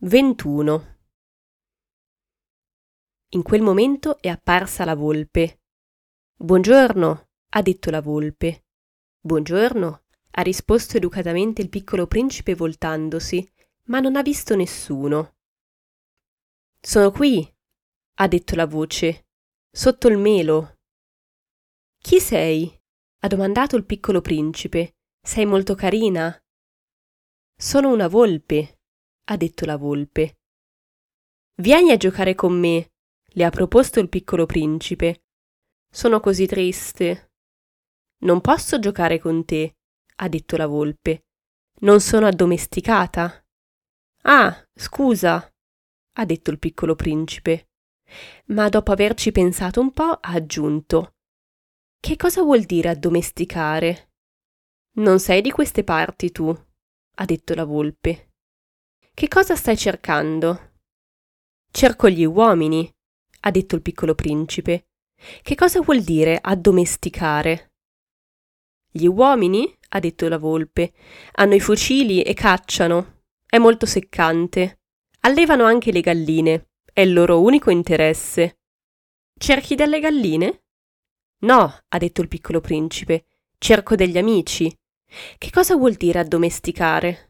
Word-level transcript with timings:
21 0.00 0.96
In 3.30 3.42
quel 3.42 3.62
momento 3.62 4.22
è 4.22 4.28
apparsa 4.28 4.84
la 4.84 4.94
volpe. 4.94 5.62
Buongiorno, 6.36 7.30
ha 7.48 7.62
detto 7.62 7.90
la 7.90 8.00
volpe. 8.00 8.66
Buongiorno, 9.18 10.04
ha 10.30 10.42
risposto 10.42 10.98
educatamente 10.98 11.62
il 11.62 11.68
piccolo 11.68 12.06
principe 12.06 12.54
voltandosi, 12.54 13.44
ma 13.86 13.98
non 13.98 14.14
ha 14.14 14.22
visto 14.22 14.54
nessuno. 14.54 15.34
Sono 16.80 17.10
qui, 17.10 17.52
ha 18.18 18.28
detto 18.28 18.54
la 18.54 18.66
voce, 18.66 19.26
sotto 19.68 20.06
il 20.06 20.18
melo. 20.18 20.78
Chi 22.00 22.20
sei? 22.20 22.72
ha 23.22 23.26
domandato 23.26 23.74
il 23.74 23.84
piccolo 23.84 24.20
principe. 24.20 24.94
Sei 25.20 25.44
molto 25.44 25.74
carina. 25.74 26.40
Sono 27.56 27.92
una 27.92 28.06
volpe 28.06 28.77
ha 29.30 29.36
detto 29.36 29.64
la 29.64 29.76
volpe. 29.76 30.38
Vieni 31.56 31.90
a 31.90 31.96
giocare 31.96 32.34
con 32.34 32.58
me, 32.58 32.92
le 33.24 33.44
ha 33.44 33.50
proposto 33.50 34.00
il 34.00 34.08
piccolo 34.08 34.46
principe. 34.46 35.24
Sono 35.90 36.20
così 36.20 36.46
triste. 36.46 37.32
Non 38.22 38.40
posso 38.40 38.78
giocare 38.78 39.18
con 39.18 39.44
te, 39.44 39.76
ha 40.16 40.28
detto 40.28 40.56
la 40.56 40.66
volpe. 40.66 41.24
Non 41.80 42.00
sono 42.00 42.26
addomesticata. 42.26 43.44
Ah, 44.22 44.66
scusa, 44.74 45.52
ha 46.14 46.24
detto 46.24 46.50
il 46.50 46.58
piccolo 46.58 46.94
principe. 46.94 47.68
Ma 48.46 48.68
dopo 48.68 48.92
averci 48.92 49.30
pensato 49.30 49.80
un 49.80 49.92
po', 49.92 50.10
ha 50.10 50.32
aggiunto. 50.32 51.16
Che 52.00 52.16
cosa 52.16 52.42
vuol 52.42 52.62
dire 52.62 52.88
addomesticare? 52.88 54.10
Non 54.98 55.20
sei 55.20 55.42
di 55.42 55.50
queste 55.50 55.84
parti 55.84 56.32
tu, 56.32 56.48
ha 56.48 57.24
detto 57.24 57.54
la 57.54 57.64
volpe. 57.64 58.27
Che 59.18 59.26
cosa 59.26 59.56
stai 59.56 59.76
cercando? 59.76 60.74
Cerco 61.72 62.08
gli 62.08 62.24
uomini, 62.24 62.88
ha 63.40 63.50
detto 63.50 63.74
il 63.74 63.82
piccolo 63.82 64.14
principe. 64.14 64.90
Che 65.42 65.56
cosa 65.56 65.80
vuol 65.80 66.02
dire 66.02 66.38
addomesticare? 66.40 67.72
Gli 68.88 69.06
uomini, 69.06 69.76
ha 69.88 69.98
detto 69.98 70.28
la 70.28 70.38
volpe, 70.38 70.92
hanno 71.32 71.56
i 71.56 71.60
fucili 71.60 72.22
e 72.22 72.32
cacciano. 72.32 73.22
È 73.44 73.58
molto 73.58 73.86
seccante. 73.86 74.82
Allevano 75.22 75.64
anche 75.64 75.90
le 75.90 76.00
galline. 76.00 76.68
È 76.84 77.00
il 77.00 77.12
loro 77.12 77.42
unico 77.42 77.72
interesse. 77.72 78.60
Cerchi 79.36 79.74
delle 79.74 79.98
galline? 79.98 80.62
No, 81.38 81.76
ha 81.88 81.98
detto 81.98 82.20
il 82.20 82.28
piccolo 82.28 82.60
principe. 82.60 83.24
Cerco 83.58 83.96
degli 83.96 84.16
amici. 84.16 84.72
Che 85.38 85.50
cosa 85.50 85.74
vuol 85.74 85.94
dire 85.94 86.20
addomesticare? 86.20 87.27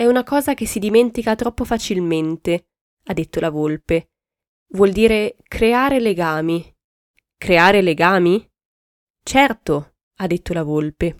È 0.00 0.06
una 0.06 0.24
cosa 0.24 0.54
che 0.54 0.64
si 0.64 0.78
dimentica 0.78 1.34
troppo 1.34 1.66
facilmente, 1.66 2.68
ha 3.04 3.12
detto 3.12 3.38
la 3.38 3.50
volpe. 3.50 4.12
Vuol 4.68 4.92
dire 4.92 5.36
creare 5.46 6.00
legami. 6.00 6.74
Creare 7.36 7.82
legami? 7.82 8.50
Certo, 9.22 9.96
ha 10.16 10.26
detto 10.26 10.54
la 10.54 10.62
volpe. 10.62 11.16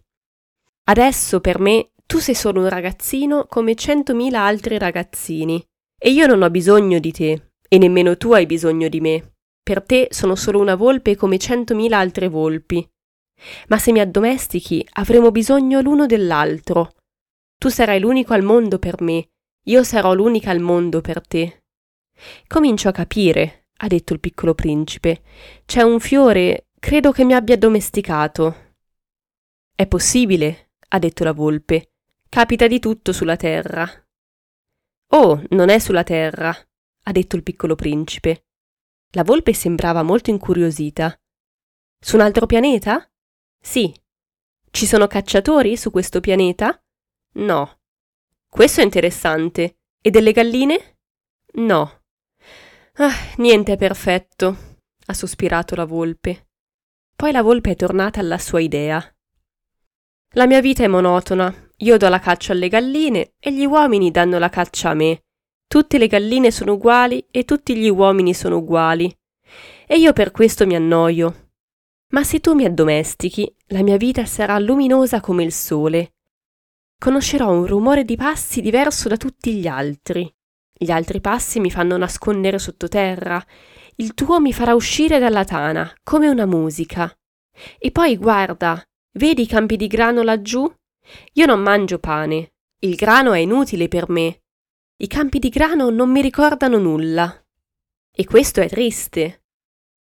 Adesso 0.84 1.40
per 1.40 1.58
me 1.58 1.90
tu 2.06 2.20
sei 2.20 2.34
solo 2.34 2.62
un 2.62 2.70
ragazzino 2.70 3.44
come 3.44 3.74
centomila 3.74 4.46
altri 4.46 4.78
ragazzini 4.78 5.62
e 5.98 6.10
io 6.10 6.26
non 6.26 6.40
ho 6.40 6.48
bisogno 6.48 6.98
di 7.00 7.12
te 7.12 7.50
e 7.68 7.76
nemmeno 7.76 8.16
tu 8.16 8.32
hai 8.32 8.46
bisogno 8.46 8.88
di 8.88 9.02
me. 9.02 9.34
Per 9.62 9.82
te 9.82 10.08
sono 10.10 10.34
solo 10.36 10.58
una 10.58 10.74
volpe 10.74 11.16
come 11.16 11.36
centomila 11.36 11.98
altre 11.98 12.28
volpi. 12.28 12.90
Ma 13.68 13.78
se 13.78 13.92
mi 13.92 14.00
addomestichi 14.00 14.88
avremo 14.92 15.30
bisogno 15.30 15.82
l'uno 15.82 16.06
dell'altro 16.06 16.94
tu 17.60 17.68
sarai 17.68 18.00
l'unico 18.00 18.32
al 18.32 18.42
mondo 18.42 18.78
per 18.78 19.02
me, 19.02 19.32
io 19.64 19.84
sarò 19.84 20.14
l'unica 20.14 20.50
al 20.50 20.60
mondo 20.60 21.02
per 21.02 21.20
te. 21.26 21.64
Comincio 22.46 22.88
a 22.88 22.92
capire, 22.92 23.66
ha 23.82 23.86
detto 23.86 24.14
il 24.14 24.20
piccolo 24.20 24.54
principe. 24.54 25.20
C'è 25.66 25.82
un 25.82 26.00
fiore, 26.00 26.68
credo 26.78 27.12
che 27.12 27.22
mi 27.22 27.34
abbia 27.34 27.56
addomesticato. 27.56 28.76
È 29.74 29.86
possibile, 29.86 30.70
ha 30.88 30.98
detto 30.98 31.22
la 31.22 31.34
volpe. 31.34 31.92
Capita 32.30 32.66
di 32.66 32.78
tutto 32.78 33.12
sulla 33.12 33.36
terra. 33.36 33.86
Oh, 35.08 35.42
non 35.50 35.68
è 35.68 35.78
sulla 35.78 36.02
terra, 36.02 36.48
ha 37.02 37.12
detto 37.12 37.36
il 37.36 37.42
piccolo 37.42 37.74
principe. 37.74 38.46
La 39.10 39.22
volpe 39.22 39.52
sembrava 39.52 40.02
molto 40.02 40.30
incuriosita. 40.30 41.14
Su 42.02 42.16
un 42.16 42.22
altro 42.22 42.46
pianeta? 42.46 43.06
Sì. 43.60 43.94
Ci 44.70 44.86
sono 44.86 45.06
cacciatori 45.06 45.76
su 45.76 45.90
questo 45.90 46.20
pianeta? 46.20 46.82
No. 47.32 47.78
Questo 48.48 48.80
è 48.80 48.84
interessante. 48.84 49.76
E 50.02 50.10
delle 50.10 50.32
galline? 50.32 50.98
No. 51.54 52.02
Ah, 52.94 53.12
niente 53.36 53.74
è 53.74 53.76
perfetto, 53.76 54.56
ha 55.06 55.14
sospirato 55.14 55.74
la 55.74 55.84
volpe. 55.84 56.48
Poi 57.14 57.32
la 57.32 57.42
volpe 57.42 57.72
è 57.72 57.76
tornata 57.76 58.20
alla 58.20 58.38
sua 58.38 58.60
idea. 58.60 59.02
La 60.34 60.46
mia 60.46 60.60
vita 60.60 60.82
è 60.82 60.86
monotona. 60.86 61.52
Io 61.78 61.96
do 61.96 62.08
la 62.08 62.18
caccia 62.18 62.52
alle 62.52 62.68
galline 62.68 63.34
e 63.38 63.52
gli 63.52 63.64
uomini 63.64 64.10
danno 64.10 64.38
la 64.38 64.48
caccia 64.48 64.90
a 64.90 64.94
me. 64.94 65.22
Tutte 65.66 65.98
le 65.98 66.08
galline 66.08 66.50
sono 66.50 66.74
uguali 66.74 67.26
e 67.30 67.44
tutti 67.44 67.76
gli 67.76 67.88
uomini 67.88 68.34
sono 68.34 68.58
uguali. 68.58 69.14
E 69.86 69.98
io 69.98 70.12
per 70.12 70.30
questo 70.30 70.66
mi 70.66 70.74
annoio. 70.74 71.52
Ma 72.08 72.24
se 72.24 72.40
tu 72.40 72.54
mi 72.54 72.64
addomestichi, 72.64 73.54
la 73.68 73.82
mia 73.82 73.96
vita 73.96 74.24
sarà 74.24 74.58
luminosa 74.58 75.20
come 75.20 75.44
il 75.44 75.52
sole 75.52 76.14
conoscerò 77.00 77.50
un 77.50 77.64
rumore 77.64 78.04
di 78.04 78.14
passi 78.14 78.60
diverso 78.60 79.08
da 79.08 79.16
tutti 79.16 79.54
gli 79.54 79.66
altri. 79.66 80.30
Gli 80.70 80.90
altri 80.90 81.22
passi 81.22 81.58
mi 81.58 81.70
fanno 81.70 81.96
nascondere 81.96 82.58
sottoterra, 82.58 83.42
il 83.96 84.12
tuo 84.12 84.38
mi 84.38 84.52
farà 84.52 84.74
uscire 84.74 85.18
dalla 85.18 85.44
tana, 85.44 85.90
come 86.02 86.28
una 86.28 86.44
musica. 86.44 87.10
E 87.78 87.90
poi 87.90 88.18
guarda, 88.18 88.86
vedi 89.12 89.42
i 89.42 89.46
campi 89.46 89.76
di 89.76 89.86
grano 89.86 90.22
laggiù? 90.22 90.70
Io 91.32 91.46
non 91.46 91.62
mangio 91.62 91.98
pane, 91.98 92.52
il 92.80 92.96
grano 92.96 93.32
è 93.32 93.38
inutile 93.38 93.88
per 93.88 94.10
me. 94.10 94.42
I 94.98 95.06
campi 95.06 95.38
di 95.38 95.48
grano 95.48 95.88
non 95.88 96.10
mi 96.10 96.20
ricordano 96.20 96.76
nulla. 96.76 97.34
E 98.12 98.24
questo 98.26 98.60
è 98.60 98.68
triste. 98.68 99.44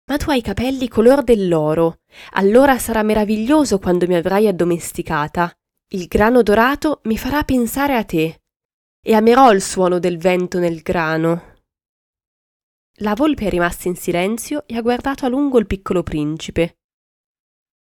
Ma 0.08 0.18
tu 0.18 0.30
hai 0.30 0.38
i 0.38 0.42
capelli 0.42 0.86
color 0.86 1.24
dell'oro, 1.24 1.98
allora 2.34 2.78
sarà 2.78 3.02
meraviglioso 3.02 3.80
quando 3.80 4.06
mi 4.06 4.14
avrai 4.14 4.46
addomesticata 4.46 5.52
il 5.90 6.06
grano 6.06 6.42
dorato 6.42 7.00
mi 7.04 7.16
farà 7.16 7.44
pensare 7.44 7.94
a 7.94 8.02
te 8.02 8.40
e 9.00 9.14
amerò 9.14 9.52
il 9.52 9.62
suono 9.62 10.00
del 10.00 10.18
vento 10.18 10.58
nel 10.58 10.82
grano. 10.82 11.54
La 13.00 13.14
volpe 13.14 13.46
è 13.46 13.50
rimasta 13.50 13.86
in 13.86 13.94
silenzio 13.94 14.66
e 14.66 14.76
ha 14.76 14.80
guardato 14.80 15.26
a 15.26 15.28
lungo 15.28 15.58
il 15.58 15.66
piccolo 15.66 16.02
principe. 16.02 16.78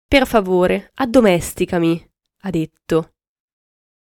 Per 0.06 0.28
favore, 0.28 0.92
addomesticami, 0.96 2.12
ha 2.42 2.50
detto. 2.50 3.14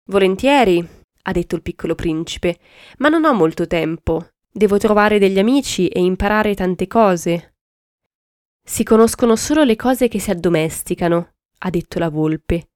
Volentieri, 0.05 0.87
ha 1.23 1.31
detto 1.31 1.55
il 1.55 1.61
piccolo 1.61 1.93
principe, 1.93 2.57
ma 2.97 3.09
non 3.09 3.23
ho 3.23 3.33
molto 3.33 3.67
tempo. 3.67 4.29
Devo 4.51 4.77
trovare 4.77 5.19
degli 5.19 5.37
amici 5.37 5.89
e 5.89 5.99
imparare 5.99 6.55
tante 6.55 6.87
cose. 6.87 7.55
Si 8.63 8.83
conoscono 8.83 9.35
solo 9.35 9.63
le 9.63 9.75
cose 9.75 10.07
che 10.07 10.19
si 10.19 10.31
addomesticano, 10.31 11.33
ha 11.59 11.69
detto 11.69 11.99
la 11.99 12.09
volpe. 12.09 12.69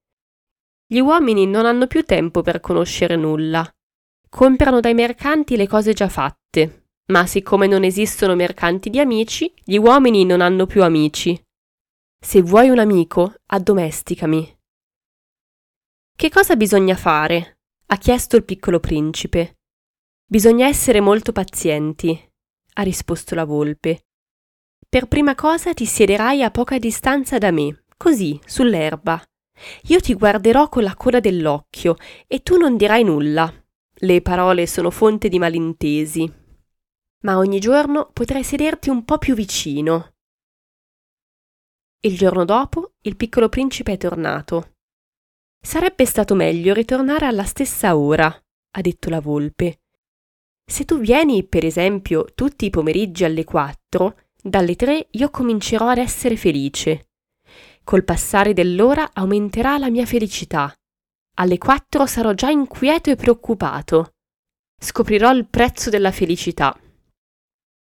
Gli 0.92 0.98
uomini 0.98 1.46
non 1.46 1.66
hanno 1.66 1.86
più 1.86 2.02
tempo 2.02 2.42
per 2.42 2.58
conoscere 2.58 3.14
nulla. 3.14 3.64
Comprano 4.28 4.80
dai 4.80 4.92
mercanti 4.92 5.56
le 5.56 5.68
cose 5.68 5.92
già 5.92 6.08
fatte, 6.08 6.86
ma 7.12 7.26
siccome 7.26 7.68
non 7.68 7.84
esistono 7.84 8.34
mercanti 8.34 8.90
di 8.90 8.98
amici, 8.98 9.54
gli 9.62 9.76
uomini 9.76 10.24
non 10.24 10.40
hanno 10.40 10.66
più 10.66 10.82
amici. 10.82 11.40
Se 12.20 12.42
vuoi 12.42 12.70
un 12.70 12.80
amico, 12.80 13.32
addomesticami. 13.46 14.58
Che 16.16 16.28
cosa 16.28 16.56
bisogna 16.56 16.96
fare? 16.96 17.60
ha 17.86 17.96
chiesto 17.96 18.34
il 18.34 18.44
piccolo 18.44 18.80
principe. 18.80 19.58
Bisogna 20.26 20.66
essere 20.66 20.98
molto 20.98 21.30
pazienti, 21.30 22.20
ha 22.74 22.82
risposto 22.82 23.36
la 23.36 23.44
volpe. 23.44 24.06
Per 24.88 25.06
prima 25.06 25.36
cosa 25.36 25.72
ti 25.72 25.86
siederai 25.86 26.42
a 26.42 26.50
poca 26.50 26.78
distanza 26.78 27.38
da 27.38 27.52
me, 27.52 27.84
così, 27.96 28.40
sull'erba. 28.44 29.24
Io 29.84 30.00
ti 30.00 30.14
guarderò 30.14 30.68
con 30.68 30.82
la 30.82 30.94
coda 30.94 31.20
dell'occhio 31.20 31.96
e 32.26 32.42
tu 32.42 32.56
non 32.56 32.76
dirai 32.76 33.04
nulla. 33.04 33.52
Le 34.02 34.22
parole 34.22 34.66
sono 34.66 34.90
fonte 34.90 35.28
di 35.28 35.38
malintesi. 35.38 36.32
Ma 37.22 37.36
ogni 37.36 37.60
giorno 37.60 38.10
potrai 38.12 38.42
sederti 38.42 38.88
un 38.88 39.04
po' 39.04 39.18
più 39.18 39.34
vicino. 39.34 40.14
Il 42.02 42.16
giorno 42.16 42.46
dopo 42.46 42.94
il 43.02 43.16
piccolo 43.16 43.50
principe 43.50 43.92
è 43.92 43.96
tornato. 43.98 44.76
Sarebbe 45.60 46.06
stato 46.06 46.34
meglio 46.34 46.72
ritornare 46.72 47.26
alla 47.26 47.44
stessa 47.44 47.94
ora, 47.94 48.26
ha 48.26 48.80
detto 48.80 49.10
la 49.10 49.20
volpe. 49.20 49.80
Se 50.64 50.86
tu 50.86 50.98
vieni, 50.98 51.44
per 51.44 51.66
esempio, 51.66 52.24
tutti 52.34 52.64
i 52.64 52.70
pomeriggi 52.70 53.24
alle 53.24 53.44
quattro, 53.44 54.16
dalle 54.42 54.76
tre 54.76 55.08
io 55.10 55.28
comincerò 55.28 55.88
ad 55.88 55.98
essere 55.98 56.36
felice. 56.36 57.09
Col 57.90 58.04
passare 58.04 58.52
dell'ora 58.52 59.10
aumenterà 59.12 59.76
la 59.76 59.90
mia 59.90 60.06
felicità. 60.06 60.72
Alle 61.38 61.58
quattro 61.58 62.06
sarò 62.06 62.34
già 62.34 62.48
inquieto 62.48 63.10
e 63.10 63.16
preoccupato. 63.16 64.10
scoprirò 64.80 65.32
il 65.32 65.48
prezzo 65.48 65.90
della 65.90 66.12
felicità. 66.12 66.80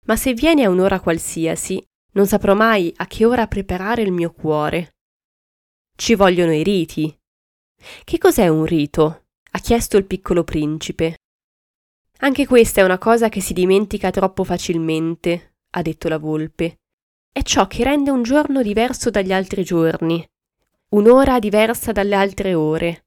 Ma 0.05 0.15
se 0.17 0.35
vieni 0.35 0.63
a 0.63 0.69
un'ora 0.69 1.01
qualsiasi, 1.01 1.83
non 2.13 2.27
saprò 2.27 2.53
mai 2.53 2.93
a 2.99 3.07
che 3.07 3.25
ora 3.25 3.47
preparare 3.47 4.03
il 4.03 4.13
mio 4.13 4.31
cuore. 4.35 4.97
Ci 5.97 6.15
vogliono 6.15 6.53
i 6.53 6.63
riti. 6.63 7.19
Che 8.05 8.19
cos'è 8.19 8.49
un 8.49 8.67
rito? 8.67 9.29
ha 9.53 9.59
chiesto 9.59 9.97
il 9.97 10.05
piccolo 10.05 10.45
principe. 10.45 11.17
Anche 12.19 12.47
questa 12.47 12.83
è 12.83 12.85
una 12.85 12.99
cosa 12.99 13.31
che 13.31 13.41
si 13.41 13.55
dimentica 13.55 14.11
troppo 14.11 14.45
facilmente, 14.45 15.55
ha 15.71 15.81
detto 15.81 16.09
la 16.11 16.19
volpe. 16.19 16.81
È 17.37 17.43
ciò 17.43 17.67
che 17.67 17.83
rende 17.83 18.13
un 18.13 18.23
giorno 18.23 18.63
diverso 18.63 19.11
dagli 19.11 19.33
altri 19.33 19.65
giorni, 19.65 20.25
un'ora 20.91 21.41
diversa 21.41 21.91
dalle 21.91 22.15
altre 22.15 22.55
ore. 22.55 23.07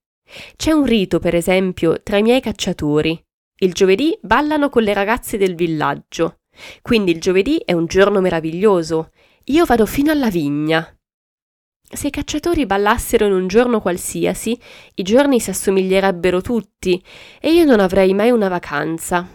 C'è 0.58 0.74
un 0.74 0.84
rito, 0.84 1.20
per 1.20 1.34
esempio, 1.34 2.04
tra 2.04 2.18
i 2.18 2.24
miei 2.24 2.42
cacciatori. 2.42 3.18
Il 3.60 3.72
giovedì 3.72 4.20
ballano 4.22 4.68
con 4.68 4.84
le 4.84 4.94
ragazze 4.94 5.38
del 5.38 5.56
villaggio. 5.56 6.40
Quindi 6.82 7.12
il 7.12 7.22
giovedì 7.22 7.62
è 7.64 7.72
un 7.72 7.86
giorno 7.86 8.20
meraviglioso. 8.20 9.12
Io 9.46 9.64
vado 9.64 9.86
fino 9.86 10.12
alla 10.12 10.30
vigna. 10.30 10.86
Se 11.90 12.08
i 12.08 12.12
cacciatori 12.12 12.66
ballassero 12.66 13.26
in 13.26 13.32
un 13.32 13.48
giorno 13.48 13.80
qualsiasi, 13.80 14.60
i 14.96 15.04
giorni 15.04 15.40
si 15.40 15.52
assomiglierebbero 15.52 16.42
tutti 16.42 17.02
e 17.40 17.54
io 17.54 17.64
non 17.64 17.80
avrei 17.80 18.14
mai 18.14 18.32
una 18.32 18.50
vacanza. 18.50 19.26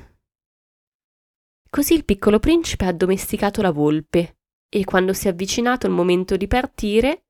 Così 1.70 1.94
il 1.94 2.04
piccolo 2.04 2.38
principe 2.38 2.84
ha 2.84 2.88
addomesticato 2.88 3.62
la 3.62 3.70
volpe 3.70 4.36
e 4.74 4.84
quando 4.84 5.12
si 5.12 5.26
è 5.26 5.30
avvicinato 5.30 5.86
il 5.86 5.92
momento 5.92 6.38
di 6.38 6.46
partire. 6.46 7.24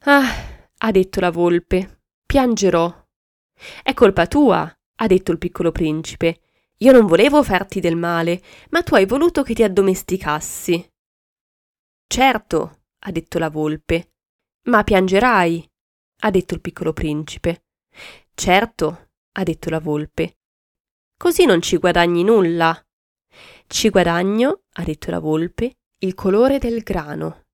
Ah, 0.00 0.68
ha 0.76 0.90
detto 0.90 1.18
la 1.18 1.30
volpe, 1.30 2.02
piangerò. 2.26 3.06
È 3.82 3.94
colpa 3.94 4.26
tua, 4.26 4.70
ha 4.96 5.06
detto 5.06 5.32
il 5.32 5.38
piccolo 5.38 5.72
principe. 5.72 6.40
Io 6.78 6.92
non 6.92 7.06
volevo 7.06 7.42
farti 7.42 7.80
del 7.80 7.96
male, 7.96 8.42
ma 8.70 8.82
tu 8.82 8.94
hai 8.94 9.06
voluto 9.06 9.42
che 9.42 9.54
ti 9.54 9.62
addomesticassi. 9.62 10.86
Certo, 12.06 12.82
ha 12.98 13.10
detto 13.10 13.38
la 13.38 13.48
volpe. 13.48 14.12
Ma 14.64 14.84
piangerai, 14.84 15.66
ha 16.24 16.30
detto 16.30 16.52
il 16.52 16.60
piccolo 16.60 16.92
principe. 16.92 17.64
Certo, 18.34 19.08
ha 19.32 19.42
detto 19.42 19.70
la 19.70 19.80
volpe. 19.80 20.36
Così 21.16 21.46
non 21.46 21.62
ci 21.62 21.78
guadagni 21.78 22.22
nulla. 22.22 22.78
Ci 23.66 23.88
guadagno, 23.88 24.64
ha 24.74 24.82
detto 24.82 25.10
la 25.10 25.20
volpe, 25.20 25.79
il 26.02 26.14
colore 26.14 26.58
del 26.58 26.82
grano. 26.82 27.44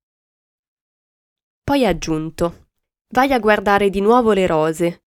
Poi 1.64 1.84
ha 1.84 1.88
aggiunto 1.88 2.68
Vai 3.08 3.32
a 3.32 3.40
guardare 3.40 3.90
di 3.90 4.00
nuovo 4.00 4.32
le 4.32 4.46
rose. 4.46 5.04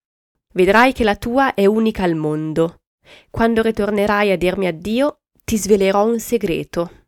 Vedrai 0.53 0.91
che 0.91 1.05
la 1.05 1.15
tua 1.15 1.53
è 1.53 1.65
unica 1.65 2.03
al 2.03 2.15
mondo. 2.15 2.81
Quando 3.29 3.61
ritornerai 3.61 4.31
a 4.31 4.37
dirmi 4.37 4.67
addio, 4.67 5.21
ti 5.43 5.57
svelerò 5.57 6.05
un 6.05 6.19
segreto. 6.19 7.07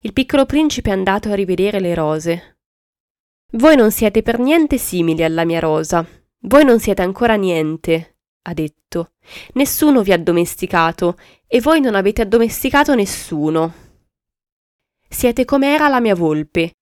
Il 0.00 0.14
piccolo 0.14 0.46
principe 0.46 0.88
è 0.88 0.92
andato 0.92 1.30
a 1.30 1.34
rivedere 1.34 1.80
le 1.80 1.94
rose. 1.94 2.58
Voi 3.52 3.76
non 3.76 3.90
siete 3.90 4.22
per 4.22 4.38
niente 4.38 4.78
simili 4.78 5.22
alla 5.22 5.44
mia 5.44 5.60
rosa. 5.60 6.06
Voi 6.40 6.64
non 6.64 6.80
siete 6.80 7.02
ancora 7.02 7.34
niente, 7.34 8.18
ha 8.42 8.54
detto. 8.54 9.12
Nessuno 9.54 10.02
vi 10.02 10.12
ha 10.12 10.16
addomesticato 10.16 11.18
e 11.46 11.60
voi 11.60 11.80
non 11.80 11.94
avete 11.94 12.22
addomesticato 12.22 12.94
nessuno. 12.94 13.83
Siete 15.14 15.44
come 15.44 15.72
era 15.72 15.86
la 15.86 16.00
mia 16.00 16.16
volpe. 16.16 16.72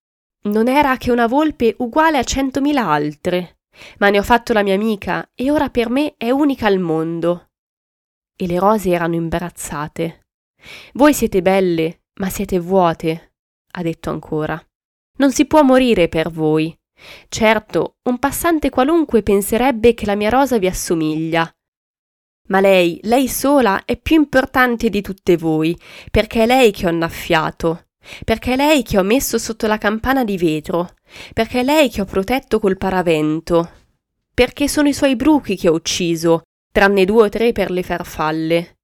Non 0.44 0.66
era 0.66 0.96
che 0.96 1.10
una 1.10 1.26
volpe 1.26 1.74
uguale 1.78 2.16
a 2.16 2.24
centomila 2.24 2.86
altre, 2.86 3.58
ma 3.98 4.08
ne 4.08 4.18
ho 4.18 4.22
fatto 4.22 4.54
la 4.54 4.62
mia 4.62 4.74
amica 4.74 5.30
e 5.34 5.50
ora 5.50 5.68
per 5.68 5.90
me 5.90 6.14
è 6.16 6.30
unica 6.30 6.66
al 6.66 6.78
mondo 6.78 7.50
e 8.34 8.46
le 8.46 8.58
rose 8.58 8.88
erano 8.88 9.14
imbarazzate. 9.16 10.28
Voi 10.94 11.12
siete 11.12 11.42
belle, 11.42 12.04
ma 12.20 12.30
siete 12.30 12.58
vuote, 12.58 13.34
ha 13.72 13.82
detto 13.82 14.08
ancora. 14.08 14.60
Non 15.18 15.30
si 15.30 15.44
può 15.44 15.62
morire 15.62 16.08
per 16.08 16.30
voi. 16.30 16.74
Certo, 17.28 17.96
un 18.08 18.18
passante 18.18 18.70
qualunque 18.70 19.22
penserebbe 19.22 19.92
che 19.92 20.06
la 20.06 20.16
mia 20.16 20.30
rosa 20.30 20.58
vi 20.58 20.66
assomiglia. 20.68 21.48
Ma 22.48 22.60
lei, 22.60 22.98
lei 23.02 23.28
sola, 23.28 23.84
è 23.84 23.98
più 23.98 24.16
importante 24.16 24.88
di 24.88 25.02
tutte 25.02 25.36
voi, 25.36 25.78
perché 26.10 26.44
è 26.44 26.46
lei 26.46 26.72
che 26.72 26.86
ho 26.86 26.88
annaffiato, 26.88 27.88
perché 28.24 28.54
è 28.54 28.56
lei 28.56 28.82
che 28.82 28.98
ho 28.98 29.02
messo 29.02 29.38
sotto 29.38 29.66
la 29.66 29.78
campana 29.78 30.24
di 30.24 30.36
vetro, 30.36 30.94
perché 31.32 31.60
è 31.60 31.64
lei 31.64 31.88
che 31.90 32.00
ho 32.00 32.04
protetto 32.04 32.58
col 32.58 32.76
paravento, 32.76 33.70
perché 34.34 34.68
sono 34.68 34.88
i 34.88 34.94
suoi 34.94 35.16
bruchi 35.16 35.56
che 35.56 35.68
ho 35.68 35.74
ucciso, 35.74 36.42
tranne 36.72 37.04
due 37.04 37.24
o 37.24 37.28
tre 37.28 37.52
per 37.52 37.70
le 37.70 37.82
farfalle. 37.82 38.76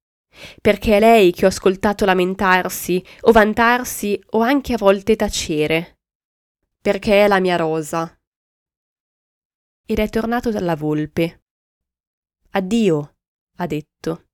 Perché 0.61 0.97
è 0.97 0.99
lei 0.99 1.31
che 1.31 1.45
ho 1.45 1.47
ascoltato 1.49 2.05
lamentarsi 2.05 3.03
o 3.21 3.31
vantarsi 3.31 4.21
o 4.31 4.39
anche 4.39 4.73
a 4.73 4.77
volte 4.77 5.15
tacere. 5.15 5.97
Perché 6.81 7.25
è 7.25 7.27
la 7.27 7.39
mia 7.39 7.57
rosa. 7.57 8.15
Ed 9.85 9.99
è 9.99 10.07
tornato 10.07 10.51
dalla 10.51 10.75
volpe. 10.75 11.41
Addio, 12.51 13.15
ha 13.57 13.67
detto. 13.67 14.27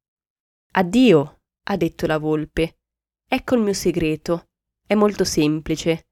Addio, 0.74 1.40
ha 1.64 1.78
detto 1.78 2.06
la 2.06 2.18
volpe. 2.18 2.78
Ecco 3.28 3.56
il 3.56 3.62
mio 3.62 3.74
segreto. 3.74 4.50
È 4.88 4.94
molto 4.94 5.24
semplice. 5.24 6.04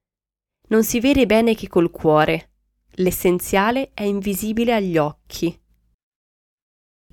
Non 0.70 0.84
si 0.84 1.00
vede 1.00 1.28
bene 1.28 1.54
che 1.54 1.68
col 1.68 1.92
cuore. 1.92 2.54
L'essenziale 2.96 3.92
è 3.94 4.02
invisibile 4.02 4.74
agli 4.74 4.98
occhi. 4.98 5.56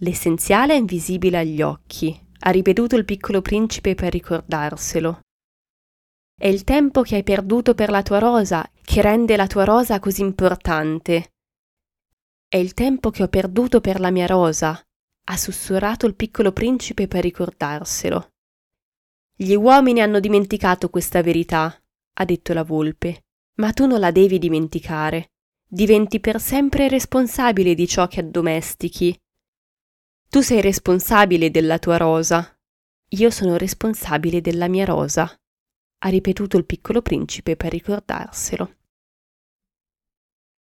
L'essenziale 0.01 0.73
è 0.73 0.77
invisibile 0.77 1.37
agli 1.37 1.61
occhi, 1.61 2.19
ha 2.41 2.51
ripetuto 2.51 2.97
il 2.97 3.05
piccolo 3.05 3.43
principe 3.43 3.95
per 3.95 4.13
ricordarselo. 4.13 5.21
È 6.35 6.47
il 6.47 6.65
tempo 6.65 7.03
che 7.03 7.17
hai 7.17 7.23
perduto 7.23 7.75
per 7.75 7.91
la 7.91 8.03
tua 8.03 8.19
rosa 8.19 8.67
che 8.83 9.03
rende 9.03 9.37
la 9.37 9.47
tua 9.47 9.65
rosa 9.65 9.99
così 9.99 10.23
importante. 10.23 11.33
È 12.49 12.57
il 12.57 12.73
tempo 12.73 13.11
che 13.11 13.23
ho 13.23 13.29
perduto 13.29 13.83
per 13.83 14.01
la 14.01 14.11
mia 14.11 14.27
rosa, 14.27 14.83
ha 15.25 15.37
sussurrato 15.37 16.07
il 16.07 16.15
piccolo 16.15 16.53
principe 16.53 17.07
per 17.07 17.23
ricordarselo. 17.23 18.31
Gli 19.41 19.55
uomini 19.55 20.03
hanno 20.03 20.21
dimenticato 20.21 20.91
questa 20.91 21.23
verità, 21.23 21.75
ha 22.13 22.25
detto 22.27 22.53
la 22.53 22.63
volpe, 22.63 23.23
ma 23.55 23.73
tu 23.73 23.87
non 23.87 23.99
la 23.99 24.11
devi 24.11 24.39
dimenticare. 24.39 25.31
Diventi 25.67 26.21
per 26.21 26.39
sempre 26.39 26.89
responsabile 26.89 27.75
di 27.75 27.87
ciò 27.87 28.07
che 28.07 28.21
addomestichi 28.21 29.19
tu 30.29 30.43
sei 30.43 30.61
responsabile 30.61 31.51
della 31.51 31.79
tua 31.79 31.97
rosa. 31.97 32.55
Io 33.15 33.31
sono 33.31 33.57
responsabile 33.57 34.43
della 34.43 34.69
mia 34.69 34.85
rosa, 34.85 35.23
ha 35.23 36.09
ripetuto 36.09 36.57
il 36.57 36.67
piccolo 36.67 37.01
principe 37.01 37.57
per 37.57 37.73
ricordarselo. 37.73 38.80